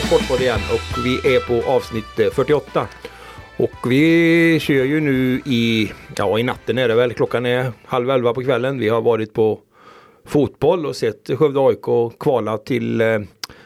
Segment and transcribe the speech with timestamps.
[0.00, 2.88] Sportpodd igen och vi är på avsnitt 48.
[3.56, 8.10] Och vi kör ju nu i, ja i natten är det väl, klockan är halv
[8.10, 8.78] elva på kvällen.
[8.78, 9.60] Vi har varit på
[10.26, 13.20] fotboll och sett Skövde AIK kvala till eh,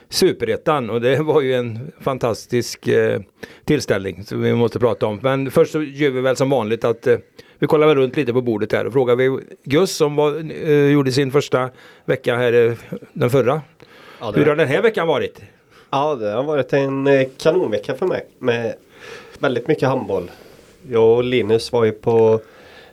[0.09, 3.21] Superettan och det var ju en fantastisk eh,
[3.65, 5.19] tillställning som vi måste prata om.
[5.23, 7.17] Men först så gör vi väl som vanligt att eh,
[7.59, 10.91] vi kollar väl runt lite på bordet här och frågar vi Gus som var, eh,
[10.91, 11.71] gjorde sin första
[12.05, 12.73] vecka här eh,
[13.13, 13.63] den förra.
[14.21, 15.43] Ja, Hur har den här veckan varit?
[15.91, 18.75] Ja, det har varit en eh, kanonvecka för mig med
[19.39, 20.31] väldigt mycket handboll.
[20.91, 22.41] Jag och Linus var ju på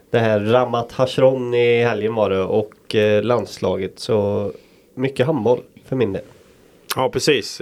[0.09, 4.52] det här Ramat Hashron i helgen var det och eh, landslaget så
[4.93, 6.21] mycket handboll för min del.
[6.96, 7.57] Ja precis.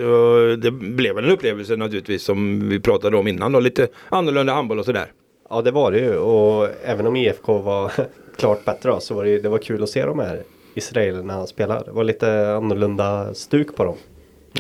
[0.58, 3.52] Det blev en upplevelse naturligtvis som vi pratade om innan.
[3.52, 3.60] Då.
[3.60, 5.12] Lite annorlunda handboll och sådär.
[5.50, 7.92] Ja det var det ju och även om IFK var
[8.38, 11.84] klart bättre då, så var det, det var kul att se de här israelerna spela.
[11.84, 13.96] Det var lite annorlunda stuk på dem.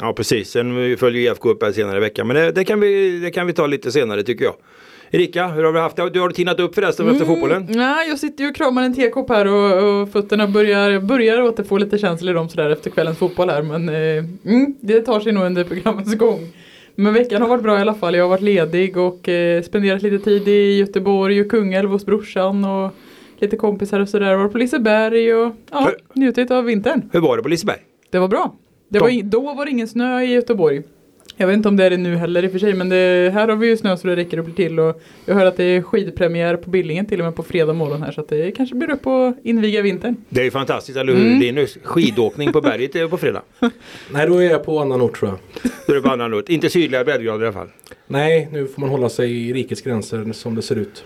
[0.01, 0.49] Ja precis.
[0.49, 2.27] Sen följer IFK upp här senare i veckan.
[2.27, 4.55] Men det, det, kan vi, det kan vi ta lite senare tycker jag.
[5.11, 6.09] Erika, hur har vi haft det?
[6.09, 7.67] Du har tinat upp förresten efter fotbollen?
[7.69, 11.77] Nej, jag sitter ju och kramar en tekopp här och, och fötterna börjar, börjar återfå
[11.77, 13.61] lite känsla i dem sådär efter kvällens fotboll här.
[13.61, 16.39] Men eh, mm, det tar sig nog under programmets gång.
[16.95, 18.15] Men veckan har varit bra i alla fall.
[18.15, 22.65] Jag har varit ledig och eh, spenderat lite tid i Göteborg och Kungälv hos brorsan
[22.65, 22.91] och
[23.39, 24.35] lite kompisar och sådär.
[24.35, 25.79] Varit på Liseberg och ja,
[26.13, 27.09] Hur- njutit av vintern.
[27.13, 27.79] Hur var det på Liseberg?
[28.09, 28.55] Det var bra.
[28.93, 30.81] Det var, i- då var det ingen snö i Göteborg.
[31.37, 33.31] Jag vet inte om det är det nu heller i och för sig men det,
[33.33, 35.63] här har vi ju snö så det räcker bli till och jag hör att det
[35.63, 38.75] är skidpremiär på Billingen till och med på fredag morgon här så att det kanske
[38.75, 40.15] blir upp och inviga vintern.
[40.29, 41.39] Det är ju fantastiskt, eller hur Mm.
[41.39, 41.77] Linus?
[41.83, 43.41] Skidåkning på berget är på fredag.
[44.11, 45.39] Nej, då är jag på annan ort tror jag.
[45.87, 46.49] Då är det på annan ort.
[46.49, 47.69] Inte sydliga breddgrader i alla fall.
[48.07, 51.03] Nej, nu får man hålla sig i rikets gränser som det ser ut.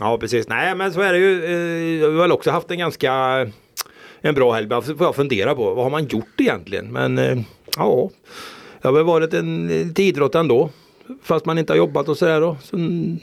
[0.00, 0.48] Ja precis.
[0.48, 1.44] Nej men så är det ju.
[1.44, 3.10] Eh, jag har väl också haft en ganska
[4.20, 4.66] en bra helg.
[4.66, 6.92] det får jag fundera på vad har man gjort egentligen?
[6.92, 7.38] Men eh,
[7.76, 8.10] ja,
[8.82, 10.70] det har väl varit en lite idrott ändå.
[11.22, 12.56] Fast man inte har jobbat och sådär då.
[12.62, 12.76] Så,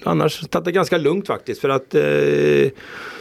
[0.04, 2.72] annars tagit det ganska lugnt faktiskt för att eh,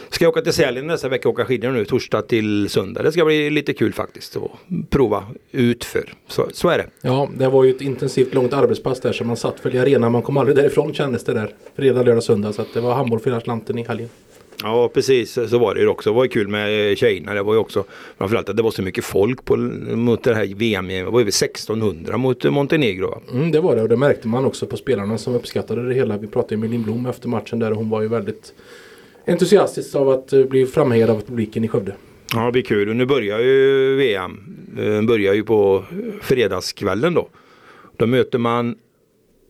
[0.09, 3.03] ska jag åka till Sälen nästa vecka och åka skidor nu torsdag till söndag.
[3.03, 6.13] Det ska bli lite kul faktiskt att prova utför.
[6.27, 6.85] Så, så är det.
[7.01, 10.11] Ja, det var ju ett intensivt långt arbetspass där så man satt väl i arenan.
[10.11, 11.55] Man kom aldrig därifrån kändes det där.
[11.75, 12.53] Fredag, lördag, söndag.
[12.53, 14.09] Så att det var handboll för hela slanten i helgen.
[14.63, 16.09] Ja precis så var det ju också.
[16.09, 17.33] Det var ju kul med tjejerna.
[17.33, 17.83] Det var ju också
[18.17, 19.57] framförallt att det var så mycket folk på,
[19.95, 20.87] mot det här VM.
[20.87, 23.21] Det var över 1600 mot Montenegro.
[23.31, 26.17] Mm, det var det och det märkte man också på spelarna som uppskattade det hela.
[26.17, 28.53] Vi pratade med Lindblom efter matchen där och hon var ju väldigt
[29.27, 31.95] entusiastisk av att eh, bli framhävd av publiken i Skövde.
[32.33, 34.39] Ja det blir kul och nu börjar ju VM.
[34.79, 35.83] Eh, börjar ju på
[36.21, 37.27] fredagskvällen då.
[37.97, 38.75] Då möter man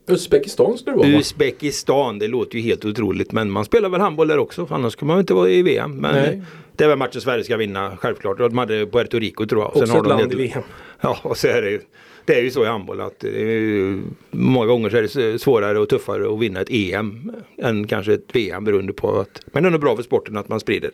[0.07, 1.17] Uzbekistan skulle det vara va?
[1.17, 2.19] Uzbekistan.
[2.19, 4.65] Det låter ju helt otroligt men man spelar väl handboll där också.
[4.65, 5.95] För annars ska man inte vara i VM.
[5.95, 6.41] Men Nej.
[6.75, 8.37] det är väl matchen Sverige ska vinna självklart.
[8.37, 9.67] De hade Puerto Rico tror jag.
[9.67, 10.63] Också ett de land i VM.
[11.01, 11.81] Ja, och så är det ju.
[12.25, 14.01] Det är ju så i handboll att ju,
[14.31, 18.35] många gånger så är det svårare och tuffare att vinna ett EM än kanske ett
[18.35, 20.91] VM beroende på att men det är nog bra för sporten att man sprider.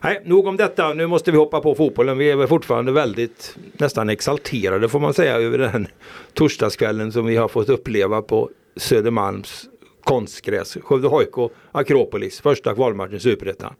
[0.00, 0.94] Nej, nog om detta.
[0.94, 2.18] Nu måste vi hoppa på fotbollen.
[2.18, 5.86] Vi är väl fortfarande väldigt nästan exalterade får man säga över den
[6.34, 9.68] torsdagskvällen som vi har fått uppleva på Södermalms
[10.04, 10.76] konstgräs.
[10.76, 13.74] Skövde-Hojko, Akropolis, första kvalmatchen i Superettan.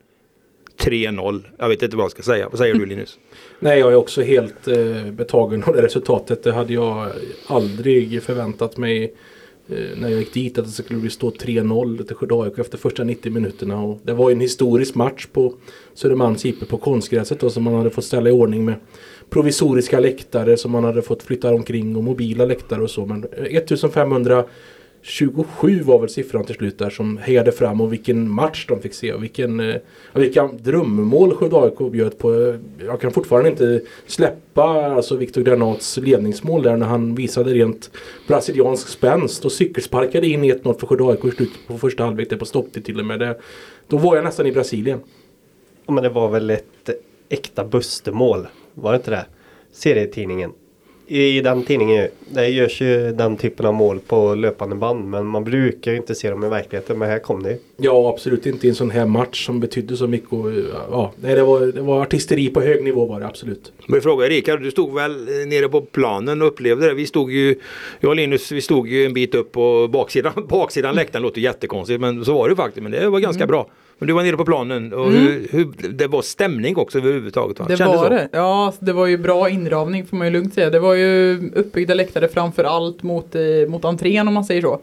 [0.83, 1.43] 3-0.
[1.59, 2.49] Jag vet inte vad jag ska säga.
[2.49, 3.19] Vad säger du Linus?
[3.61, 6.43] Nej, jag är också helt eh, betagen av det resultatet.
[6.43, 7.09] Det hade jag
[7.47, 9.15] aldrig förväntat mig
[9.69, 13.05] eh, när jag gick dit att det skulle bli stå 3-0 till Skövde efter första
[13.05, 13.83] 90 minuterna.
[13.83, 15.55] Och det var ju en historisk match på
[15.95, 18.75] Södermalms IP på konstgräset då, som man hade fått ställa i ordning med
[19.31, 23.07] provisoriska läktare som man hade fått flytta omkring och mobila läktare och så.
[23.07, 24.45] Men eh, 1500
[25.03, 28.95] 27 var väl siffran till slut där som hejade fram och vilken match de fick
[28.95, 29.77] se och vilken, eh,
[30.15, 32.59] vilka drömmål Skövde AIK bjöd på.
[32.87, 37.91] Jag kan fortfarande inte släppa alltså Viktor Granats ledningsmål där när han visade rent
[38.29, 42.45] brasiliansk spänst och cykelsparkade in 1-0 för Skövde AIK i slutet på första halvlek, på
[42.45, 43.19] stopptid till och med.
[43.19, 43.39] Det,
[43.89, 45.01] då var jag nästan i Brasilien.
[45.87, 46.91] Ja, men det var väl ett
[47.29, 49.27] äkta Bustermål, var det inte det?
[49.73, 50.53] Serietidningen.
[51.13, 55.05] I den tidningen, där görs ju den typen av mål på löpande band.
[55.09, 56.99] Men man brukar ju inte se dem i verkligheten.
[56.99, 57.57] Men här kom det ju.
[57.77, 60.33] Ja, absolut inte i en sån här match som betydde så mycket.
[60.33, 60.53] Och,
[60.91, 63.73] ja, nej, det, var, det var artisteri på hög nivå var det absolut.
[63.87, 66.95] Men jag frågar Erika, du stod väl eh, nere på planen och upplevde det?
[66.95, 67.55] Vi stod ju,
[68.01, 72.01] jag och Linus, vi stod ju en bit upp på baksidan, baksidan läktaren, låter jättekonstigt
[72.01, 72.83] men så var det faktiskt.
[72.83, 73.69] Men det var ganska bra.
[74.03, 77.67] Men du var nere på planen och hur, hur, det var stämning också överhuvudtaget va?
[77.69, 78.11] Det Kändes var så?
[78.11, 78.29] det.
[78.33, 80.71] Ja, det var ju bra inramning får man ju lugnt säga.
[80.71, 84.81] Det var ju uppbyggda läktare framför allt mot, eh, mot entrén om man säger så.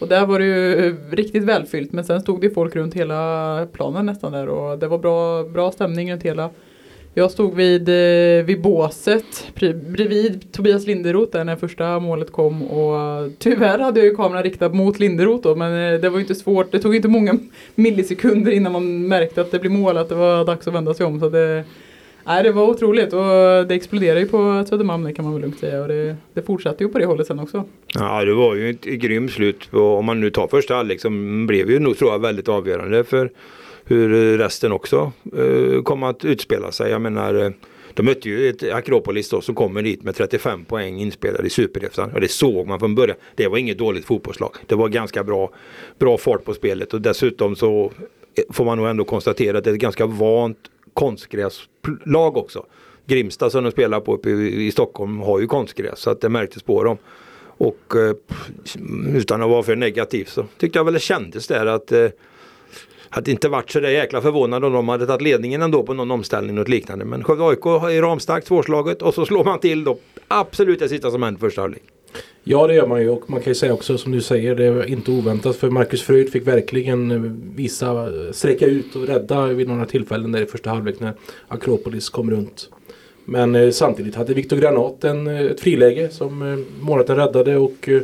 [0.00, 3.66] Och där var det ju eh, riktigt välfyllt men sen stod det folk runt hela
[3.72, 6.50] planen nästan där och det var bra, bra stämning runt hela,
[7.18, 9.52] jag stod vid, eh, vid båset
[9.86, 14.68] bredvid Tobias Linderoth där när första målet kom och tyvärr hade jag ju kameran riktad
[14.68, 16.72] mot Linderoth då men eh, det var ju inte svårt.
[16.72, 17.38] Det tog inte många
[17.74, 21.06] millisekunder innan man märkte att det blev mål att det var dags att vända sig
[21.06, 21.20] om.
[21.20, 21.64] Så det,
[22.24, 25.82] nej, det var otroligt och det exploderade ju på Södermalm kan man väl lugnt säga
[25.82, 27.64] och det, det fortsatte ju på det hållet sen också.
[27.94, 29.68] Ja, det var ju ett grymt slut.
[29.72, 33.04] och Om man nu tar första halvlek som blev ju nog tror jag väldigt avgörande
[33.04, 33.30] för
[33.88, 36.90] hur eh, resten också eh, kom att utspela sig.
[36.90, 37.50] Jag menar, eh,
[37.94, 42.12] de mötte ju ett Akropolis då som kommer dit med 35 poäng inspelade i Superettan.
[42.12, 43.16] Och det såg man från början.
[43.34, 44.50] Det var inget dåligt fotbollslag.
[44.66, 45.50] Det var ganska bra,
[45.98, 47.92] bra fart på spelet och dessutom så
[48.34, 50.58] eh, får man nog ändå konstatera att det är ett ganska vant
[50.94, 52.66] konstgräslag också.
[53.06, 56.62] Grimsta som de spelar på uppe i, Stockholm har ju konstgräs så att det märktes
[56.62, 56.98] på dem.
[57.40, 57.94] Och
[59.14, 62.08] utan att vara för negativ så tyckte jag väl det kändes där att eh,
[63.10, 66.10] hade inte varit så där jäkla förvånad om de hade tagit ledningen ändå på någon
[66.10, 67.04] omställning och liknande.
[67.04, 71.10] Men Skövde AIK är ramstarkt svårslaget och så slår man till då absolut det sista
[71.10, 71.82] som hände första halvlek.
[72.44, 74.64] Ja det gör man ju och man kan ju säga också som du säger det
[74.64, 79.86] är inte oväntat för Marcus Fröjd fick verkligen visa, sträcka ut och rädda vid några
[79.86, 81.12] tillfällen där i första halvlek när
[81.48, 82.70] Akropolis kom runt.
[83.24, 87.88] Men eh, samtidigt hade Viktor Granat en, eh, ett friläge som eh, målvakten räddade och
[87.88, 88.00] eh,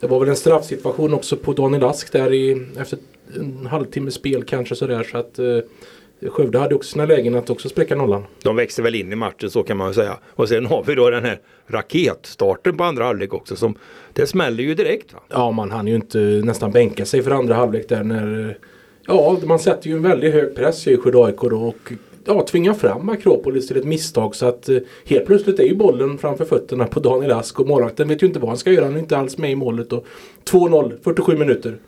[0.00, 2.98] det var väl en straffsituation också på Daniel Ask där i, efter
[3.36, 7.68] en halvtimme spel kanske sådär så att eh, Skövde hade också sina lägen att också
[7.68, 8.24] spräcka nollan.
[8.42, 10.18] De växte väl in i matchen så kan man väl säga.
[10.26, 13.56] Och sen har vi då den här raketstarten på andra halvlek också.
[13.56, 13.74] Som,
[14.12, 15.12] det smäller ju direkt.
[15.12, 15.20] Va?
[15.28, 18.58] Ja, man hann ju inte nästan bänka sig för andra halvlek där när...
[19.06, 21.92] Ja, man sätter ju en väldigt hög press i Skövde AIK då och
[22.24, 26.18] ja, tvingar fram Akropolis till ett misstag så att eh, helt plötsligt är ju bollen
[26.18, 28.84] framför fötterna på Daniel Ask och målvakten vet ju inte vad han ska göra.
[28.84, 30.06] Han är inte alls med i målet och
[30.44, 31.78] 2-0, 47 minuter.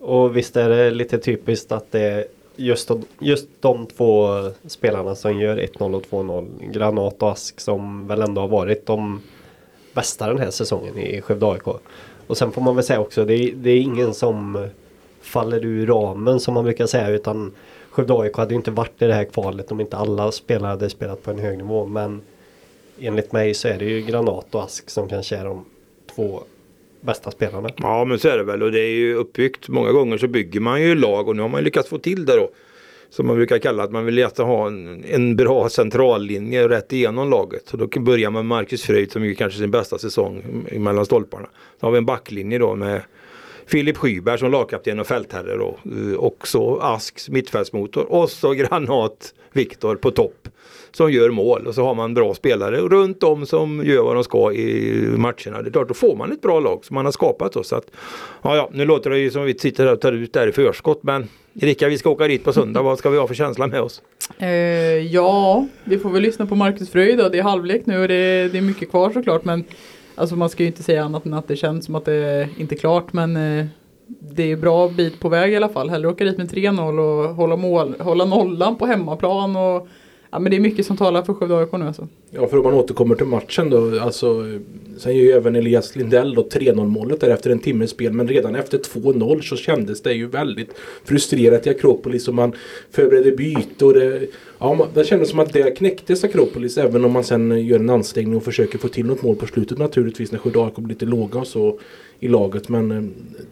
[0.00, 2.24] Och visst är det lite typiskt att det är
[2.56, 4.28] just de, just de två
[4.66, 6.72] spelarna som gör 1-0 och 2-0.
[6.72, 9.22] Granat och Ask som väl ändå har varit de
[9.94, 11.66] bästa den här säsongen i Skövde AIK.
[12.26, 14.68] Och sen får man väl säga också, det är, det är ingen som
[15.20, 17.52] faller ur ramen som man brukar säga utan
[17.90, 20.90] Skövde AIK hade ju inte varit i det här kvalet om inte alla spelare hade
[20.90, 21.86] spelat på en hög nivå.
[21.86, 22.22] Men
[23.00, 25.64] enligt mig så är det ju Granat och Ask som kanske är de
[26.14, 26.42] två
[27.00, 27.68] bästa spelarna.
[27.76, 29.68] Ja men så är det väl och det är ju uppbyggt.
[29.68, 32.26] Många gånger så bygger man ju lag och nu har man ju lyckats få till
[32.26, 32.50] det då.
[33.10, 37.30] Som man brukar kalla att man vill gärna ha en, en bra centrallinje rätt igenom
[37.30, 37.68] laget.
[37.68, 40.42] Så då kan börja med Marcus Fröjd som ju kanske sin bästa säsong
[40.72, 41.48] mellan stolparna.
[41.80, 43.02] Då har vi en backlinje då med
[43.70, 45.78] Filip Skyberg som lagkapten och fältherre då.
[45.84, 50.48] Eh, och så Asks mittfältsmotor och så Granat Viktor på topp.
[50.92, 54.24] Som gör mål och så har man bra spelare runt om som gör vad de
[54.24, 55.62] ska i matcherna.
[55.62, 57.52] Det är klart, då får man ett bra lag som man har skapat.
[57.52, 57.86] Då, så att,
[58.42, 60.46] ja, ja, nu låter det ju som vi sitter här och tar ut det här
[60.46, 61.28] i förskott men
[61.60, 62.82] Erika, vi ska åka dit på söndag.
[62.82, 64.02] Vad ska vi ha för känsla med oss?
[64.38, 64.48] Eh,
[65.12, 67.18] ja, vi får väl lyssna på Marcus Fröjd.
[67.18, 69.44] Det är halvlek nu och det, det är mycket kvar såklart.
[69.44, 69.64] Men
[70.14, 72.48] alltså man ska ju inte säga annat än att det känns som att det är
[72.56, 73.12] inte är klart.
[73.12, 73.66] Men eh,
[74.20, 75.90] det är bra bit på väg i alla fall.
[75.90, 79.56] Hellre åka dit med 3-0 och hålla, mål, hålla nollan på hemmaplan.
[79.56, 79.88] Och,
[80.30, 82.08] ja, men det är mycket som talar för Skövde AIK nu alltså.
[82.30, 84.00] Ja, för om man återkommer till matchen då.
[84.00, 84.44] Alltså,
[84.98, 88.12] sen gör ju även Elias Lindell då 3-0 målet där efter en timmes spel.
[88.12, 90.70] Men redan efter 2-0 så kändes det ju väldigt
[91.04, 92.28] frustrerat i Akropolis.
[92.28, 92.52] Och man
[92.90, 94.26] förberedde byte och det,
[94.58, 96.78] ja, det kändes som att det knäcktes Akropolis.
[96.78, 99.78] Även om man sen gör en ansträngning och försöker få till något mål på slutet
[99.78, 100.32] naturligtvis.
[100.32, 101.78] När Skövde AIK blir lite låga och så
[102.20, 102.68] i laget.
[102.68, 103.02] Men eh,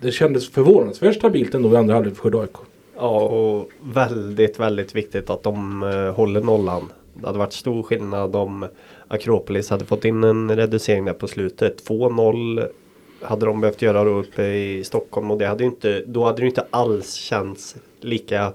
[0.00, 2.67] det kändes förvånansvärt stabilt ändå i andra halvlek för Skövde AIK.
[3.00, 6.92] Ja, och väldigt, väldigt viktigt att de eh, håller nollan.
[7.14, 8.66] Det hade varit stor skillnad om
[9.08, 11.88] Akropolis hade fått in en reducering där på slutet.
[11.88, 12.68] 2-0
[13.22, 16.36] hade de behövt göra då uppe i Stockholm och det hade ju inte, då hade
[16.36, 18.52] det ju inte alls känts lika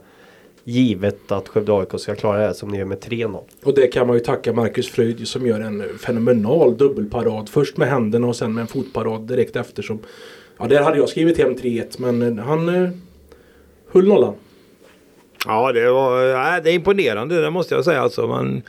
[0.64, 3.40] givet att Skövde AIK ska klara det här som ni gör med 3-0.
[3.64, 7.50] Och det kan man ju tacka Marcus Fröjd som gör en fenomenal dubbelparad.
[7.50, 9.84] Först med händerna och sen med en fotparad direkt efter.
[9.84, 10.00] Som,
[10.58, 12.90] ja, där hade jag skrivit hem 3-1 men eh, han eh,
[13.94, 14.34] Hullnollan?
[15.46, 18.02] Ja, det, var, nej, det är imponerande, det måste jag säga.
[18.02, 18.62] Alltså, man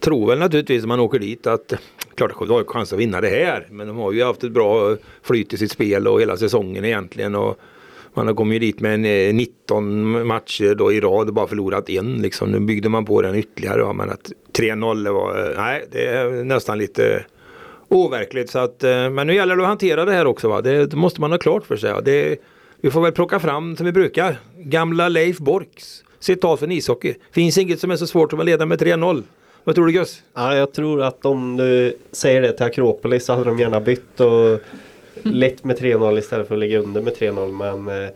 [0.00, 1.74] tror väl naturligtvis när man åker dit att
[2.14, 3.66] klart att har chans att vinna det här.
[3.70, 7.34] Men de har ju haft ett bra flyt i sitt spel och hela säsongen egentligen.
[7.34, 7.58] Och
[8.14, 11.90] man har kommit dit med en, eh, 19 matcher då i rad och bara förlorat
[11.90, 12.22] en.
[12.22, 12.50] Liksom.
[12.50, 13.80] Nu byggde man på den ytterligare.
[13.80, 17.24] Ja, men att 3-0 var, eh, nej, det är nästan lite
[17.88, 18.50] overkligt.
[18.50, 20.48] Så att, eh, men nu gäller det att hantera det här också.
[20.48, 20.60] Va?
[20.60, 21.90] Det, det måste man ha klart för sig.
[21.90, 22.00] Ja.
[22.00, 22.36] Det,
[22.84, 24.36] vi får väl plocka fram som vi brukar.
[24.58, 27.14] Gamla Leif Borks citat från ishockey.
[27.30, 29.22] Finns inget som är så svårt som att leda med 3-0.
[29.64, 30.22] Vad tror du Gus?
[30.34, 34.20] Ja, jag tror att om du säger det till Akropolis så hade de gärna bytt
[34.20, 34.60] och
[35.22, 37.52] lett med 3-0 istället för att ligga under med 3-0.
[37.52, 38.10] Men eh,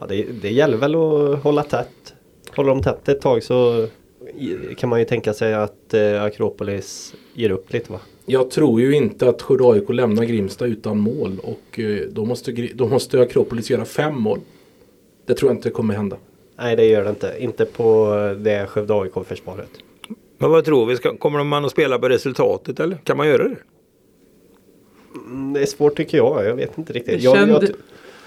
[0.00, 2.14] ja, det, det gäller väl att hålla tätt.
[2.54, 3.88] Håller de tätt ett tag så
[4.76, 8.00] kan man ju tänka sig att eh, Akropolis ger upp lite va?
[8.26, 12.52] Jag tror ju inte att Skövde AIK lämnar Grimsta utan mål och eh, då måste,
[12.74, 14.40] då måste Akropolis göra fem mål.
[15.26, 16.16] Det tror jag inte kommer hända.
[16.58, 17.36] Nej det gör det inte.
[17.38, 19.70] Inte på det Skövde AIK-försvaret.
[20.38, 20.96] Men vad tror vi?
[20.96, 22.96] Ska, kommer man att spela på resultatet eller?
[22.96, 23.56] Kan man göra det?
[25.26, 26.46] Mm, Det är svårt tycker jag.
[26.46, 27.14] Jag vet inte riktigt.
[27.14, 27.64] Det Jag, jag,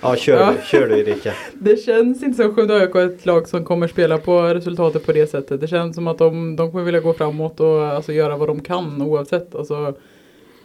[0.02, 0.52] ja, kör, Ja.
[0.62, 1.34] Du, kör du Erika.
[1.54, 5.12] Det känns inte som Skövde AIK är ett lag som kommer spela på resultatet på
[5.12, 5.62] det sättet.
[5.62, 8.60] Det känns som att de, de kommer vilja gå framåt och alltså, göra vad de
[8.62, 9.56] kan oavsett.
[9.56, 9.94] Alltså,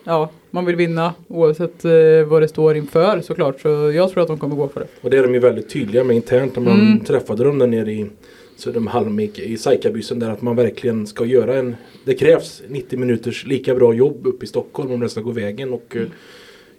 [0.04, 1.92] ja, man vill vinna oavsett eh,
[2.26, 3.60] vad det står inför såklart.
[3.60, 4.86] Så jag tror att de kommer gå för det.
[5.00, 7.00] Och det är de ju väldigt tydliga med internt när man Mm.
[7.00, 8.06] träffade dem där nere i
[8.56, 13.46] Södermalm i, i Saikabysen där att man verkligen ska göra en Det krävs 90 minuters
[13.46, 16.02] lika bra jobb upp i Stockholm om det ska gå vägen och eh,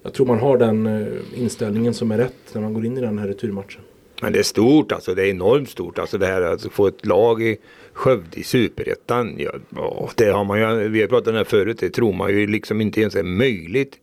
[0.06, 3.02] jag tror man har den eh, inställningen som är rätt när man går in i
[3.02, 3.82] den här returmatchen.
[4.22, 5.16] Men det är stort alltså.
[5.16, 6.00] Det är enormt stort.
[6.00, 7.58] Alltså det här att få ett lag i
[7.94, 9.36] Skövde i Superettan.
[9.38, 11.78] Ja, det har man ju, vi har pratat om det här förut.
[11.80, 14.00] Det tror man ju liksom inte ens är möjligt.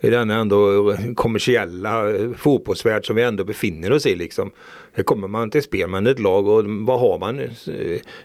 [0.00, 4.50] I den ändå kommersiella eh, fotbollsvärld som vi ändå befinner oss i liksom.
[4.92, 7.38] Här kommer man till spel med ett lag och vad har man?
[7.40, 7.48] Eh,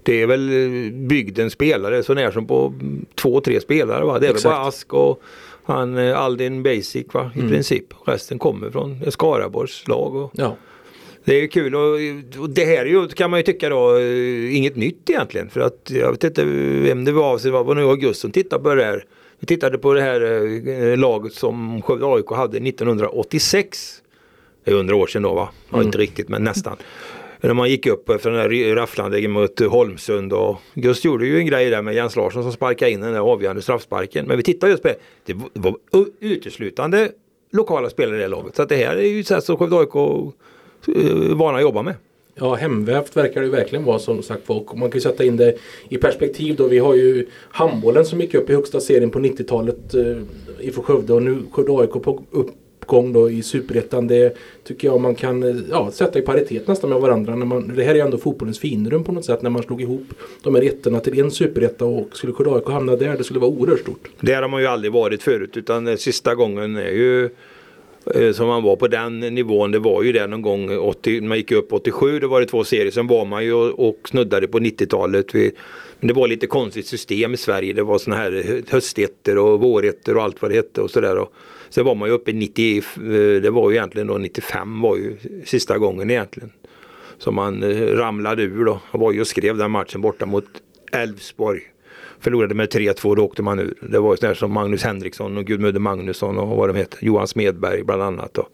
[0.04, 0.50] Det är väl
[0.94, 2.74] bygdens spelare så när som på
[3.16, 4.20] två, tre spelare va?
[4.20, 4.46] Det är Exakt.
[4.46, 5.22] väl bara Ask och
[5.74, 7.32] han eh, Aldin Basic va?
[7.36, 7.86] I princip.
[8.06, 10.16] Resten kommer från Skaraborgs lag.
[10.16, 10.56] Och, Ja,
[11.24, 11.84] det är kul och,
[12.42, 15.50] och det här är ju, kan man ju tycka då eh, inget nytt egentligen.
[15.50, 16.44] För att jag vet inte
[16.84, 19.06] vem det var, så det var nog August som tittade på det här.
[19.40, 20.22] Vi tittade på det här
[20.92, 24.02] eh, laget som Skövde AIK hade 1986.
[24.64, 25.50] Det är hundra år sedan då va?
[25.70, 26.78] Ja, inte riktigt men nästan.
[27.42, 31.46] När man gick upp efter den där rafflande mot Holmsund och Gust gjorde ju en
[31.46, 34.26] grej där med Jens Larsson som sparkade in den där avgörande straffsparken.
[34.28, 34.98] Men vi tittar just på det.
[35.26, 35.76] Det var
[36.20, 37.12] uteslutande
[37.52, 38.56] lokala spelare i det laget.
[38.56, 41.82] Så att det här är ju ett sätt som Skövde AIK eh, vana att jobba
[41.82, 41.96] med.
[42.36, 44.56] Ja, hemvävt verkar det ju verkligen vara som sagt var.
[44.56, 45.58] Och man kan ju sätta in det
[45.90, 46.68] i perspektiv då.
[46.68, 50.18] Vi har ju handbollen som gick upp i högsta serien på 90-talet eh,
[50.60, 52.24] ifrån Skövde och nu Skövde AIK på
[52.82, 54.08] uppgång då i Superettan.
[54.08, 57.36] Det tycker jag man kan eh, ja, sätta i paritet nästan med varandra.
[57.36, 59.42] När man, det här är ändå fotbollens finrum på något sätt.
[59.42, 60.08] När man slog ihop
[60.44, 63.52] de här ettorna till en Superetta och skulle kunna AIK hamna där, det skulle vara
[63.52, 64.08] oerhört stort.
[64.20, 67.30] Där har man ju aldrig varit förut utan eh, sista gången är ju
[68.16, 71.28] eh, som man var på den nivån det var ju det någon gång 80, när
[71.28, 72.92] man gick upp 87 då var det två serier.
[72.92, 75.34] Sen var man ju och, och snuddade på 90-talet.
[76.00, 77.74] Men det var lite konstigt system i Sverige.
[77.74, 81.28] Det var såna här höstetter och våretter och allt vad det hette och sådär.
[81.70, 84.98] Sen var man ju uppe i 90, eh, det var ju egentligen då 95 var
[84.98, 86.52] ju sista gången egentligen.
[87.18, 88.82] Som man eh, ramlade ur då.
[88.92, 90.46] Jag var ju och skrev den matchen borta mot
[90.92, 91.62] Elfsborg.
[92.20, 93.74] Förlorade med 3-2, då åkte man ur.
[93.82, 97.00] Det var ju sådär som Magnus Henriksson och Gudmund Magnusson och vad de heter.
[97.02, 98.38] Johan Smedberg bland annat.
[98.38, 98.50] Och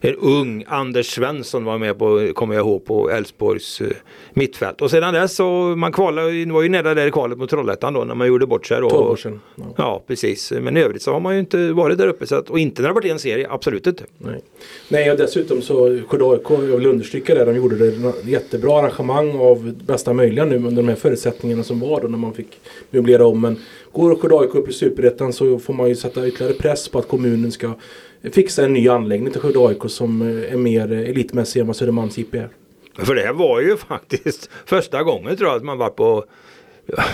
[0.00, 3.88] en ung Anders Svensson var med på, kommer jag ihåg, på Elfsborgs eh,
[4.32, 4.82] mittfält.
[4.82, 7.92] Och sedan dess så, man kvalade, det var ju nära där i kvalet mot Trollhättan
[7.92, 8.80] då när man gjorde bort sig.
[8.80, 8.90] Då.
[8.90, 9.40] 12 år sedan.
[9.54, 9.64] Ja.
[9.76, 10.52] Ja, precis.
[10.60, 12.26] Men i övrigt så har man ju inte varit där uppe.
[12.26, 14.04] Så att, och inte när det har varit en serie, absolut inte.
[14.18, 14.40] Nej.
[14.88, 19.38] Nej, och dessutom så Skövde AIK, jag vill understryka det, de gjorde det jättebra arrangemang
[19.38, 22.60] av bästa möjliga nu under de här förutsättningarna som var då när man fick
[23.00, 23.40] möblera om.
[23.40, 23.56] Men
[23.92, 27.08] går Skövde AIK upp i Superettan så får man ju sätta ytterligare press på att
[27.08, 27.72] kommunen ska
[28.32, 32.18] fixa en ny anläggning till Skövde AIK som eh, är mer elitmässig än vad Södermalms
[32.18, 32.48] IP är.
[32.98, 36.24] För det här var ju faktiskt första gången tror jag att man var på,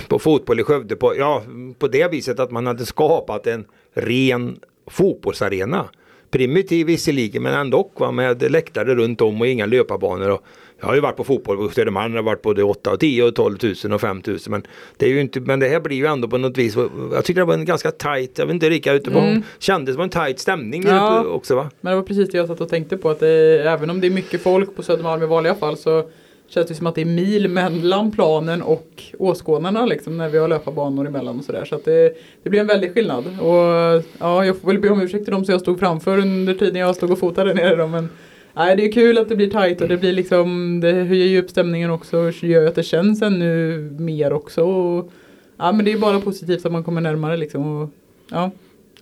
[0.09, 0.97] på fotboll i Skövde.
[0.97, 1.43] På, ja,
[1.79, 3.65] på det viset att man hade skapat en
[3.95, 5.89] ren fotbollsarena.
[6.35, 10.31] Primitiv visserligen men ändå va, med läktare runt om och inga löparbanor.
[10.31, 10.43] Och
[10.81, 13.23] jag har ju varit på fotboll på Södermalm, jag har varit både 8 och 10
[13.23, 14.39] och 12 000 och 5 000.
[14.49, 16.77] Men det, är ju inte, men det här blir ju ändå på något vis,
[17.13, 19.43] jag tycker det var en ganska tight, jag vet inte Rika, ute på, Mm.
[19.59, 21.25] kändes som en tight stämning Ja.
[21.25, 21.71] också va?
[21.81, 24.07] Men det var precis det jag satt och tänkte på att det, även om det
[24.07, 26.09] är mycket folk på Södermalm i vanliga fall så
[26.55, 30.49] känns det som att det är mil mellan planen och åskådarna liksom när vi har
[30.49, 31.65] löparbanor emellan och sådär.
[31.65, 33.25] Så att det, det blir en väldig skillnad.
[33.41, 36.55] Och ja, jag får väl be om ursäkt till dem som jag stod framför under
[36.55, 38.09] tiden jag stod och fotade där nere då, men
[38.57, 41.43] Nej, det är kul att det blir tajt och det blir liksom, det höjer ju
[41.43, 44.65] upp stämningen också och gör ju att det känns ännu mer också.
[44.65, 45.13] Och,
[45.57, 47.83] ja, men det är bara positivt att man kommer närmare liksom.
[47.83, 47.91] Och,
[48.31, 48.51] ja,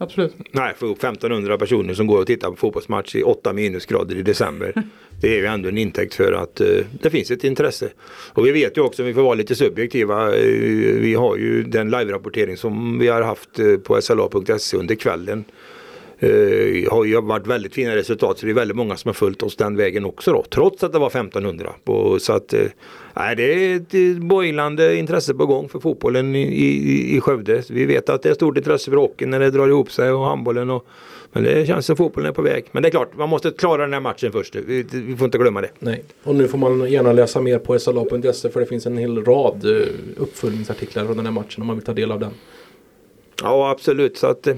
[0.02, 0.34] absolut.
[0.50, 4.22] Nej, få upp 1500 personer som går och tittar på fotbollsmatch i 8 minusgrader i
[4.22, 4.74] december.
[5.20, 6.66] Det är ju ändå en intäkt för att eh,
[7.02, 7.88] det finns ett intresse.
[8.32, 10.44] Och vi vet ju också, om vi får vara lite subjektiva, eh,
[11.00, 15.44] vi har ju den live-rapportering som vi har haft eh, på sla.se under kvällen.
[16.22, 19.42] Eh, har ju varit väldigt fina resultat så det är väldigt många som har följt
[19.42, 20.44] oss den vägen också då.
[20.50, 21.72] Trots att det var 1500.
[21.84, 22.66] På, så att, eh,
[23.36, 27.62] det är ett boilande intresse på gång för fotbollen i, i, i Skövde.
[27.70, 30.24] Vi vet att det är stort intresse för hockeyn när det drar ihop sig och
[30.24, 30.70] handbollen.
[30.70, 30.86] Och,
[31.32, 32.64] men det känns som fotbollen är på väg.
[32.72, 34.54] Men det är klart, man måste klara den här matchen först.
[34.54, 35.70] Vi, vi får inte glömma det.
[35.78, 39.24] Nej, och nu får man gärna läsa mer på sla.se för det finns en hel
[39.24, 39.86] rad eh,
[40.16, 42.30] uppföljningsartiklar från den här matchen om man vill ta del av den.
[43.42, 44.18] Ja, absolut.
[44.18, 44.56] Så att, eh,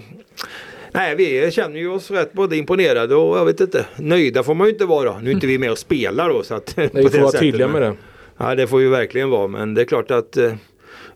[0.95, 3.87] Nej, vi känner ju oss rätt både imponerade och jag vet inte.
[3.97, 5.21] Nöjda får man ju inte vara.
[5.21, 6.43] Nu är inte vi med och spelar då.
[6.43, 7.95] Så att, Nej, vi får vara tydliga med det.
[8.37, 9.49] Ja, det får vi verkligen vara.
[9.49, 10.53] Men det är klart att eh,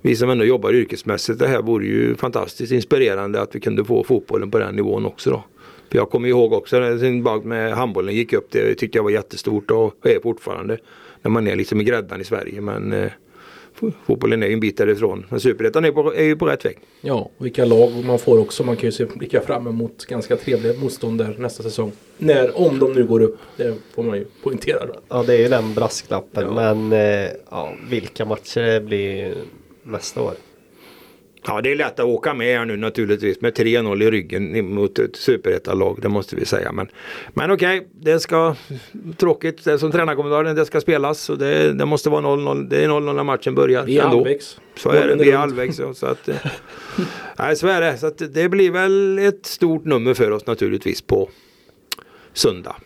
[0.00, 1.38] vi som ändå jobbar yrkesmässigt.
[1.38, 5.30] Det här vore ju fantastiskt inspirerande att vi kunde få fotbollen på den nivån också
[5.30, 5.44] då.
[5.90, 8.46] För jag kommer ihåg också när med handbollen gick upp.
[8.50, 10.78] Det tyckte jag var jättestort och är fortfarande.
[11.22, 12.60] När man är liksom i gräddan i Sverige.
[12.60, 13.10] Men eh,
[14.06, 15.26] fotbollen är ju en bit därifrån.
[15.28, 16.78] Men superettan är, är ju på rätt väg.
[17.00, 18.64] Ja, och vilka lag man får också.
[18.64, 21.92] Man kan ju se blicka fram emot ganska trevliga motstånd där nästa säsong.
[22.18, 23.38] När, om de nu går upp.
[23.56, 24.86] Det får man ju poängtera.
[24.86, 24.94] Då.
[25.08, 26.44] Ja, det är ju den brasklappen.
[26.44, 26.74] Ja.
[26.74, 29.34] Men eh, ja, vilka matcher det blir
[29.82, 30.34] nästa år.
[31.48, 34.98] Ja det är lätt att åka med här nu naturligtvis med 3-0 i ryggen mot
[34.98, 35.98] ett superettalag.
[36.02, 36.72] Det måste vi säga.
[36.72, 36.88] Men,
[37.34, 38.54] men okej, okay, det ska
[39.16, 40.56] tråkigt det som tränarkommentaren.
[40.56, 42.68] Det ska spelas så det, det måste vara 0-0.
[42.68, 43.84] Det är 0-0 när matchen börjar.
[43.84, 44.60] Vi är halvvägs.
[44.76, 45.16] Så är det.
[45.24, 45.80] Vi är halvvägs.
[45.94, 46.28] Så att,
[47.38, 47.98] nej, så är det.
[47.98, 51.28] Så att det blir väl ett stort nummer för oss naturligtvis på
[52.32, 52.76] söndag.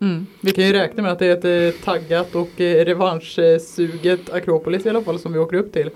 [0.00, 0.26] Mm.
[0.40, 4.86] Vi kan ju räkna med att det är ett eh, taggat och eh, revanschsuget Akropolis
[4.86, 5.90] i alla fall som vi åker upp till.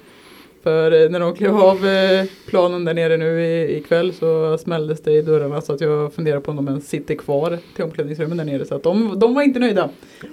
[0.62, 5.12] För eh, när de klev av eh, planen där nere nu ikväll så smälldes det
[5.12, 8.44] i dörrarna så att jag funderar på om de ens sitter kvar till omklädningsrummen där
[8.44, 8.64] nere.
[8.64, 9.90] Så att de, de var inte nöjda.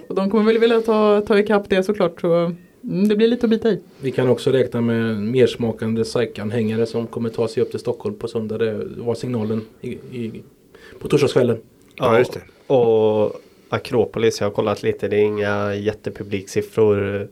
[0.08, 2.20] Och de kommer väl vilja ta, ta ikapp det såklart.
[2.20, 2.34] Så
[2.84, 3.80] mm, det blir lite att bita i.
[4.00, 8.28] Vi kan också räkna med mersmakande SAIK-anhängare som kommer ta sig upp till Stockholm på
[8.28, 8.58] söndag.
[8.58, 10.42] Det var signalen i, i,
[10.98, 11.58] på torsdagskvällen.
[11.94, 12.74] Ja, just det.
[12.74, 13.32] Och
[13.68, 17.28] Akropolis, jag har kollat lite, det är inga jättepubliksiffror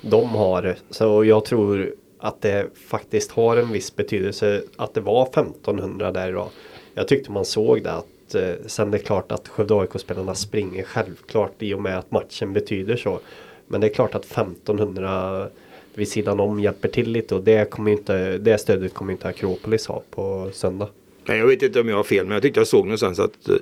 [0.00, 0.76] de har.
[0.90, 6.28] Så jag tror att det faktiskt har en viss betydelse att det var 1500 där
[6.28, 6.48] idag.
[6.94, 10.82] Jag tyckte man såg det att eh, sen det är klart att Skövde AIK-spelarna springer
[10.82, 13.20] självklart i och med att matchen betyder så.
[13.66, 15.48] Men det är klart att 1500
[15.94, 19.86] vid sidan om hjälper till lite och det, kommer inte, det stödet kommer inte Akropolis
[19.86, 20.88] ha på söndag.
[21.24, 23.48] Nej, jag vet inte om jag har fel men jag tyckte jag såg någonstans att
[23.48, 23.56] eh,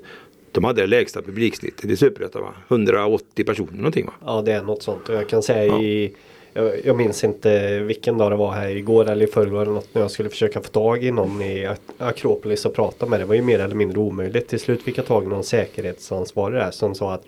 [0.52, 2.54] de hade det lägsta publiksnittet i Superettan va?
[2.68, 4.12] 180 personer någonting va?
[4.24, 5.82] Ja det är något sånt och jag kan säga ja.
[5.82, 6.14] i
[6.54, 9.94] jag, jag, minns inte vilken dag det var här igår eller i förrgår eller något
[9.94, 13.20] när jag skulle försöka få tag i någon i Akropolis och prata med.
[13.20, 14.48] Det var ju mer eller mindre omöjligt.
[14.48, 17.24] Till slut fick jag tag i någon säkerhetsansvarig där som sa att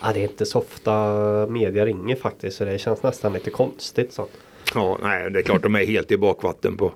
[0.00, 0.92] ah, det är inte så ofta
[1.48, 4.12] media ringer faktiskt så det känns nästan lite konstigt.
[4.12, 4.26] Så.
[4.74, 6.92] Ja, nej, det är klart de är helt i bakvatten på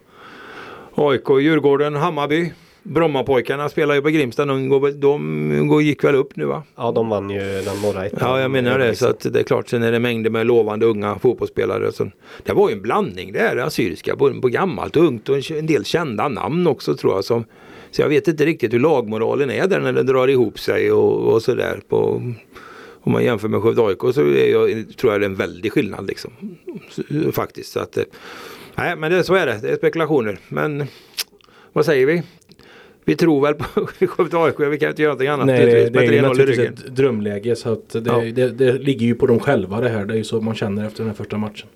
[0.95, 2.53] AIK, Djurgården, Hammarby.
[2.87, 4.45] Brommapojkarna spelar ju på Grimsta.
[4.45, 6.63] De, går, de går, gick väl upp nu va?
[6.77, 8.09] Ja de vann ju den norra.
[8.21, 8.95] Ja jag menar det.
[8.95, 11.93] Så att det är klart sen är det mängder med lovande unga fotbollsspelare.
[11.93, 12.11] Så,
[12.43, 14.17] det var ju en blandning det här assyriska.
[14.17, 17.25] Både på gammalt och ungt och en del kända namn också tror jag.
[17.25, 17.45] Som,
[17.91, 21.33] så jag vet inte riktigt hur lagmoralen är där när det drar ihop sig och,
[21.33, 21.81] och sådär.
[23.07, 25.73] Om man jämför med Skövde AIK så är jag, tror jag det är en väldig
[25.73, 26.31] skillnad liksom.
[27.33, 27.73] Faktiskt.
[27.73, 27.99] Så att,
[28.75, 29.59] nej men det, så är det.
[29.63, 30.39] Det är spekulationer.
[30.49, 30.87] Men
[31.73, 32.23] vad säger vi?
[33.05, 34.61] Vi tror väl på Skövde AIK.
[34.61, 35.47] Vi kan inte göra någonting annat.
[35.47, 37.57] Nej, det, det är naturligtvis ett drömläge.
[37.57, 38.19] Så att det, ja.
[38.19, 40.05] det, det, ligger ju på dem själva det här.
[40.05, 41.69] Det är ju så man känner efter den här första matchen.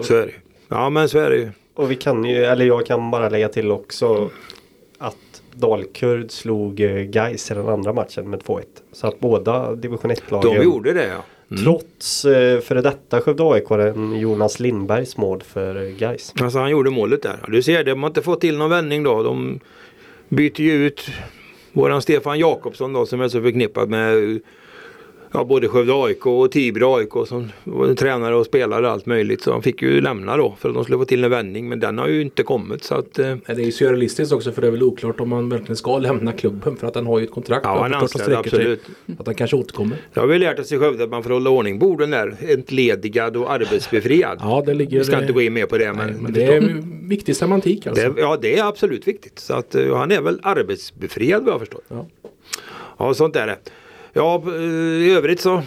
[0.00, 0.32] Så är det
[0.68, 1.50] Ja men så är det ju.
[1.74, 4.30] Och vi kan ju, eller jag kan bara lägga till också
[4.98, 8.62] att Dalkurd slog eh, Gais i den andra matchen med 2-1.
[8.92, 10.54] Så att båda division 1-lagen.
[10.54, 11.24] De gjorde det ja.
[11.50, 11.64] Mm.
[11.64, 16.34] Trots eh, före detta Skövde AIK Jonas Lindbergs mål för Gais.
[16.40, 17.38] Alltså han gjorde målet där.
[17.48, 19.22] Du ser, de har inte fått till någon vändning då.
[19.22, 19.60] De
[20.28, 21.10] byter ju ut
[21.72, 24.40] våran Stefan Jakobsson då som är så förknippad med
[25.32, 27.52] ja, både Skövde AIK och Tibro AIK som
[27.96, 29.42] tränare och spelare och allt möjligt.
[29.42, 31.68] Så han fick ju lämna då för att de skulle få till en vändning.
[31.68, 32.84] Men den har ju inte kommit.
[32.84, 33.36] Så att, eh.
[33.46, 36.32] Det är ju surrealistiskt också för det är väl oklart om man verkligen ska lämna
[36.32, 37.64] klubben för att han har ju ett kontrakt.
[37.64, 38.82] Ja, han anställd, absolut.
[39.18, 39.96] Att han kanske återkommer.
[40.14, 42.36] Det har vi lärt oss i Skövde att man får hålla ordning på orden där.
[42.48, 44.38] Entledigad och arbetsbefriad.
[44.40, 44.98] ja, det ligger...
[44.98, 45.92] Vi ska inte gå in mer på det.
[45.92, 48.08] Men, nej, men det är viktig semantik alltså.
[48.08, 49.38] Det, ja, det är absolut viktigt.
[49.38, 51.80] Så att uh, han är väl arbetsbefriad vad jag förstår.
[51.88, 52.06] Ja,
[52.98, 53.58] ja sånt är det.
[54.16, 55.62] Ja, eh, i övrigt så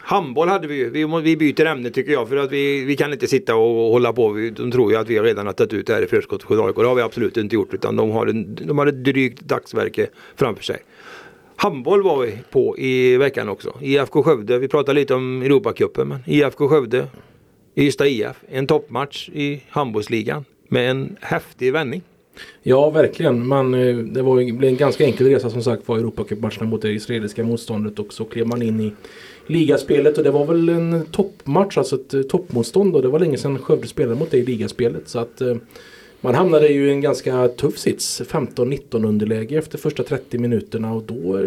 [0.00, 0.90] Handboll hade vi ju.
[0.90, 4.12] Vi, vi byter ämne tycker jag för att vi, vi kan inte sitta och hålla
[4.12, 4.50] på.
[4.56, 6.76] de tror ju att vi redan har tagit ut det här i förskott för AIK.
[6.76, 10.06] Det har vi absolut inte gjort utan de har, en, de har ett drygt dagsverke
[10.36, 10.76] framför sig.
[11.56, 13.74] Handboll var vi på i veckan också.
[13.80, 14.58] IFK Skövde.
[14.58, 17.06] Vi pratade lite om Europacupen men IFK Skövde.
[17.76, 18.36] Ystad IF.
[18.48, 22.02] En toppmatch i handbollsligan med en häftig vändning.
[22.62, 23.46] Ja, verkligen.
[23.46, 26.82] Man, eh, det var, det blev en ganska enkel resa som sagt var Europacupmatcherna mot
[26.82, 28.92] det israeliska motståndet och så klev man in i
[29.46, 33.38] ligaspelet och det var väl en toppmatch, alltså ett eh, toppmotstånd och det var länge
[33.38, 35.08] sedan Skövde spelade mot det i ligaspelet.
[35.08, 35.56] Så att eh,
[36.20, 41.02] man hamnade ju i en ganska tuff sits, 15-19 underläge efter första 30 minuterna och
[41.02, 41.42] då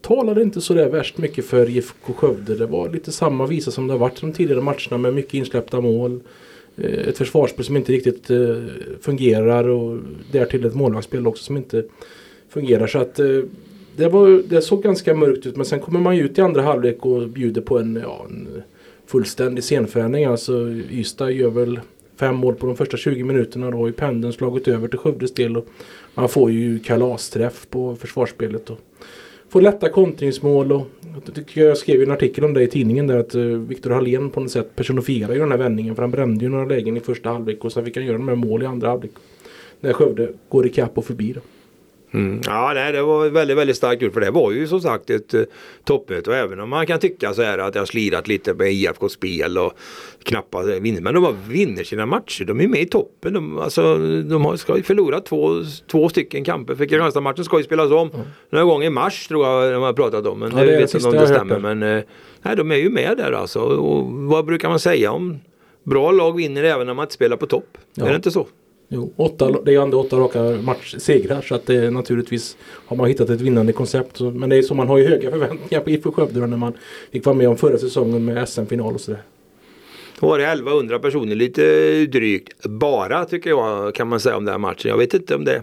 [0.00, 2.54] talade inte så där värst mycket för IFK Skövde.
[2.54, 5.80] Det var lite samma visa som det har varit de tidigare matcherna med mycket insläppta
[5.80, 6.20] mål.
[6.80, 8.56] Eh, ett försvarsspel som inte riktigt eh,
[9.00, 9.98] fungerar och
[10.32, 11.84] därtill ett målvaktsspel också som inte
[12.48, 12.86] fungerar.
[12.86, 13.40] Så att eh,
[13.96, 16.62] det, var, det såg ganska mörkt ut men sen kommer man ju ut i andra
[16.62, 18.48] halvlek och bjuder på en, ja, en
[19.06, 20.24] fullständig scenförändring.
[20.24, 21.80] Alltså Ystad gör väl
[22.16, 23.70] fem mål på de första 20 minuterna.
[23.70, 25.56] Då har ju pendeln slagit över till Skövdes del.
[25.56, 25.66] Och
[26.14, 28.70] man får ju kalasträff på försvarsspelet.
[28.70, 28.78] Och
[29.48, 30.72] får lätta kontringsmål.
[30.72, 30.86] Och,
[31.54, 34.50] jag skrev en artikel om det i tidningen där att eh, Viktor Hallén på något
[34.50, 35.94] sätt personifierar ju den här vändningen.
[35.94, 38.28] För han brände ju några lägen i första halvlek och sen fick han göra de
[38.28, 39.12] här mål i andra halvlek.
[39.80, 41.32] När Skövde går ikapp och förbi.
[41.32, 41.40] Då.
[42.12, 42.40] Mm.
[42.46, 45.34] Ja, nej, det var väldigt, väldigt starkt gjort för det var ju som sagt ett
[45.34, 45.42] uh,
[45.84, 49.08] toppmöte och även om man kan tycka så här att jag slirat lite med IFK
[49.08, 49.72] spel och
[50.22, 51.00] knappt vinner.
[51.00, 52.44] Men de har vinner sina matcher.
[52.44, 53.32] De är med i toppen.
[53.32, 55.50] De, alltså, de har, ska ju förlora två,
[55.90, 56.74] två stycken kamper.
[56.74, 58.26] För Kristianstad-matchen ska ju spelas om mm.
[58.50, 60.38] några gånger i mars tror jag de har pratat om.
[60.38, 61.58] Men ja, det vet inte om det stämmer.
[61.58, 62.02] Men uh,
[62.42, 63.60] nej, de är ju med där alltså.
[63.60, 65.38] Och vad brukar man säga om
[65.82, 67.78] bra lag vinner även när man inte spelar på topp?
[67.94, 68.04] Ja.
[68.04, 68.46] Är det inte så?
[68.92, 73.08] Jo, åtta, det är ju ändå åtta raka matchsegrar så att det naturligtvis har man
[73.08, 74.20] hittat ett vinnande koncept.
[74.20, 76.72] Men det är så man har ju höga förväntningar på IFK Skövde när man
[77.12, 79.22] fick vara med om förra säsongen med SM-final och sådär.
[80.20, 82.64] Då var det 1100 personer lite drygt.
[82.64, 84.88] Bara tycker jag kan man säga om den här matchen.
[84.90, 85.62] Jag vet inte om det är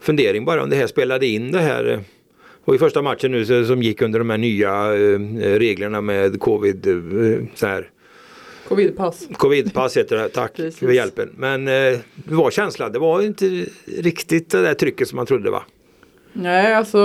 [0.00, 1.84] fundering bara om det här spelade in det här.
[1.84, 2.04] Eh, det
[2.64, 6.86] var ju första matchen nu som gick under de här nya eh, reglerna med covid.
[7.54, 7.90] Så här
[8.68, 9.28] Covidpass.
[9.32, 11.30] Covidpass heter det, tack för hjälpen.
[11.36, 15.50] Men eh, det var känslan, det var inte riktigt det där trycket som man trodde
[15.50, 15.62] va?
[16.32, 16.98] Nej, alltså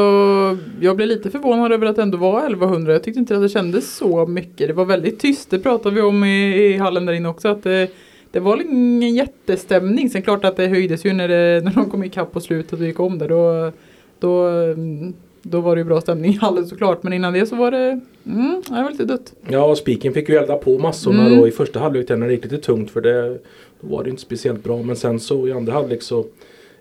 [0.81, 2.93] jag blev lite förvånad över att det ändå var 1100.
[2.93, 4.67] Jag tyckte inte att det kändes så mycket.
[4.67, 7.47] Det var väldigt tyst, det pratade vi om i, i hallen där inne också.
[7.47, 7.87] Att det,
[8.31, 10.09] det var ingen jättestämning.
[10.09, 12.85] Sen klart att det höjdes ju när, det, när de kom ikapp på slutet och
[12.85, 13.27] gick om där.
[13.27, 13.71] Då,
[14.19, 15.13] då mm,
[15.49, 17.03] då var det ju bra stämning i hallen såklart.
[17.03, 19.33] Men innan det så var det, mm, det var lite dött.
[19.47, 21.39] Ja, och Spiken fick ju elda på massorna mm.
[21.39, 22.91] då i första halvlek när det gick lite tungt.
[22.91, 23.39] För det
[23.81, 24.83] då var det inte speciellt bra.
[24.83, 26.25] Men sen så i andra halvlek så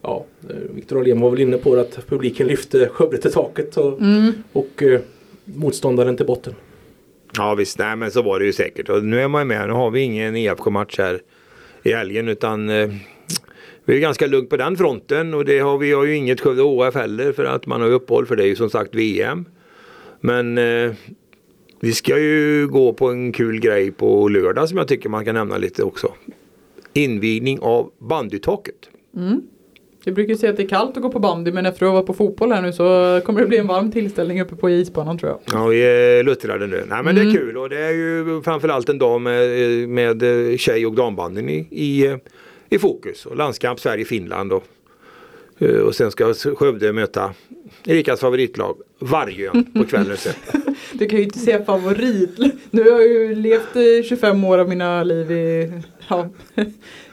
[0.03, 4.01] Ja, eh, Viktor Ahlén var väl inne på att publiken lyfte Skövde till taket och,
[4.01, 4.33] mm.
[4.53, 5.01] och eh,
[5.45, 6.55] motståndaren till botten.
[7.37, 8.89] Ja visst, nej men så var det ju säkert.
[8.89, 9.69] Och nu är man med.
[9.69, 11.21] Nu har vi ingen IFK-match här
[11.83, 12.89] i helgen utan eh,
[13.89, 16.63] vi är ganska lugnt på den fronten och det har vi har ju inget Skövde
[16.63, 19.45] HF heller för att man har uppehåll för det är ju som sagt VM.
[20.21, 20.93] Men eh,
[21.81, 25.35] vi ska ju gå på en kul grej på lördag som jag tycker man kan
[25.35, 26.13] nämna lite också.
[26.93, 28.89] Invigning av bandytaket.
[29.17, 29.43] Mm.
[30.05, 31.95] Vi brukar säga att det är kallt att gå på bandy men efter att ha
[31.95, 35.19] varit på fotboll här nu så kommer det bli en varm tillställning uppe på isbanan
[35.19, 35.61] tror jag.
[35.61, 36.77] Ja vi är luttrade nu.
[36.77, 37.15] Nej men mm.
[37.15, 37.37] det är mm.
[37.37, 40.23] kul och det är ju framförallt en dag med, med
[40.61, 42.19] tjej och dambandyn i, i
[42.71, 43.27] i fokus.
[43.27, 44.65] Och landskamp Sverige-Finland och,
[45.59, 47.35] eh, och sen ska Skövde möta
[47.85, 50.33] Erikas favoritlag Vargön på kvällen sen.
[50.93, 52.39] du kan ju inte säga favorit.
[52.71, 55.73] Nu har jag ju levt 25 år av mina liv i
[56.09, 56.29] ja,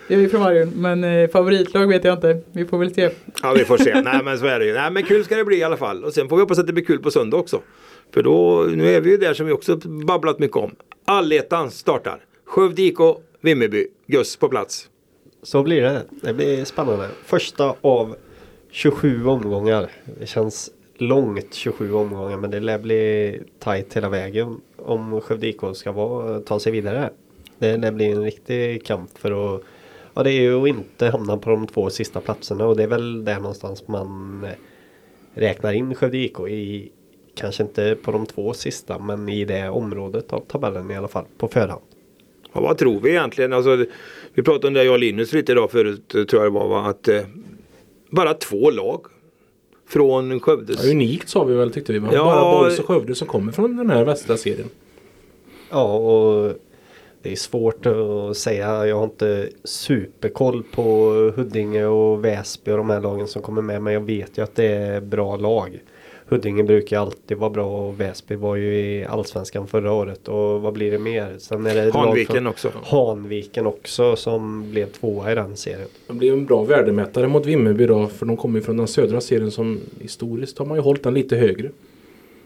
[0.07, 2.41] jag är från Vargön men eh, favoritlag vet jag inte.
[2.51, 3.09] Vi får väl se.
[3.41, 4.01] Ja vi får se.
[4.01, 4.73] Nej men så är det ju.
[4.73, 6.03] Nej men kul ska det bli i alla fall.
[6.03, 7.61] Och sen får vi hoppas att det blir kul på söndag också.
[8.13, 10.75] För då, nu är vi ju där som vi också babblat mycket om.
[11.05, 12.19] Allettan startar.
[12.45, 12.97] Skövde IK,
[13.41, 14.89] Vimmerby, Gus på plats.
[15.45, 16.03] Så blir det.
[16.21, 17.09] Det blir spännande.
[17.23, 18.15] Första av
[18.71, 19.91] 27 omgångar.
[20.19, 25.61] Det känns långt 27 omgångar men det lär bli tajt hela vägen om Skövde IK
[25.73, 27.09] ska vara, ta sig vidare.
[27.57, 29.61] Det lär bli en riktig kamp för att
[30.13, 32.87] Ja det är ju att inte hamna på de två sista platserna och det är
[32.87, 34.47] väl där någonstans man
[35.33, 36.91] räknar in Skövde IK i
[37.35, 41.25] Kanske inte på de två sista men i det området av tabellen i alla fall
[41.37, 41.84] på förhand.
[42.55, 43.53] Ja, vad tror vi egentligen?
[43.53, 43.85] Alltså,
[44.33, 46.67] vi pratade om det jag och Linus lite idag förut tror jag det var.
[46.67, 46.85] Va?
[46.85, 47.21] Att eh,
[48.09, 49.05] bara två lag
[49.87, 50.83] från Skövdes.
[50.83, 51.99] Ja, unikt sa vi väl tyckte vi.
[52.11, 54.69] Ja, bara Boys och Skövde som kommer från den här västra serien.
[55.69, 56.53] Ja och
[57.21, 58.87] det är svårt att säga.
[58.87, 63.81] Jag har inte superkoll på Huddinge och Väsby och de här lagen som kommer med.
[63.81, 65.79] Men jag vet ju att det är bra lag.
[66.27, 70.27] Huddinge brukar alltid vara bra och Väsby var ju i Allsvenskan förra året.
[70.27, 71.35] Och vad blir det mer?
[71.37, 72.71] Sen är det Hanviken också.
[72.83, 75.87] Hanviken också som blev tvåa i den serien.
[76.07, 78.07] Det blir en bra värdemätare mot Vimmerby då.
[78.07, 81.13] För de kommer ju från den södra serien som historiskt har man ju hållit den
[81.13, 81.69] lite högre.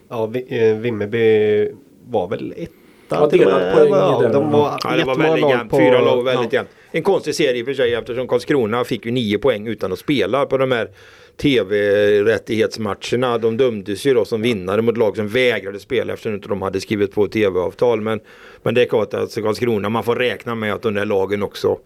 [0.10, 1.72] Ja, eh, Vimmerby
[2.10, 2.72] var väl ett
[3.10, 3.74] Ja, till och delad med.
[3.76, 4.32] poäng i Ja, den.
[4.32, 5.72] de var Ja, det var väldigt jämnt.
[5.72, 6.58] på- Fyra lag väldigt ja.
[6.58, 6.70] jämnt.
[6.92, 10.00] En konstig serie i och för sig eftersom Karlskrona fick ju nio poäng utan att
[10.00, 10.90] spela på de här
[11.38, 13.38] tv-rättighetsmatcherna.
[13.38, 16.82] De dömdes ju då som vinnare mot lag som vägrade spela eftersom inte de hade
[16.82, 18.02] skrivit på tv-avtal.
[18.02, 18.20] Men,
[18.64, 21.44] men det är klart att alltså Karlskrona, man får räkna med att de där lagen
[21.44, 21.78] också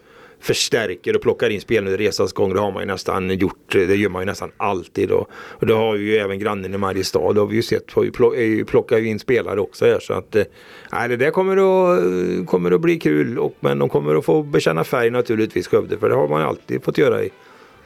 [0.43, 2.53] förstärker och plockar in spel under resans gång.
[2.53, 3.71] Det har man ju nästan gjort.
[3.71, 5.11] Det gör man ju nästan alltid.
[5.11, 7.33] Och, och det har ju även grannen i Mariestad.
[7.33, 7.91] Det har vi ju sett.
[7.91, 9.99] Har ju plockar ju in spelare också här.
[9.99, 10.43] Så att, eh,
[10.91, 13.39] nej, det där kommer att, eh, kommer att bli kul.
[13.39, 15.97] Och, men de kommer att få bekänna färg naturligtvis Skövde.
[15.97, 17.31] För det har man ju alltid fått göra i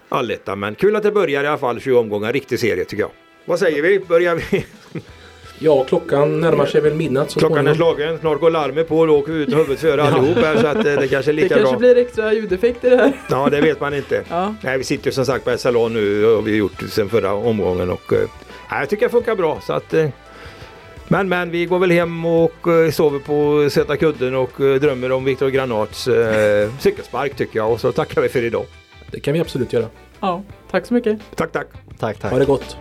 [0.10, 0.60] allettan.
[0.60, 2.34] Men kul att det börjar i alla fall 20 omgångar.
[2.34, 3.12] Riktig serie tycker jag.
[3.46, 4.00] Vad säger vi?
[4.00, 4.66] Börjar vi?
[5.60, 8.18] Ja, klockan närmar sig väl midnatt så Klockan är slagen.
[8.20, 10.56] Snart går larmet på och då åker vi ut huvudet före allihop här.
[10.58, 11.80] Så att eh, det kanske är Det lika kanske bra.
[11.80, 13.12] blir extra ljudeffekter det här.
[13.30, 14.24] Ja, det vet man inte.
[14.30, 14.56] Ja.
[14.62, 17.34] Nej, vi sitter ju som sagt på salon nu och vi har gjort sen förra
[17.34, 18.20] omgången och eh,
[18.72, 20.08] nej, jag tycker det funkar bra så att eh,
[21.08, 25.12] men men vi går väl hem och eh, sover på Sätta kudden och eh, drömmer
[25.12, 28.66] om Viktor Granats eh, cykelspark tycker jag och så tackar vi för idag.
[29.12, 29.86] Det kan vi absolut göra.
[30.20, 31.20] ja, tack så mycket.
[31.36, 31.68] Tack tack!
[32.00, 32.32] Tack, tack.
[32.32, 32.78] Ha det gott.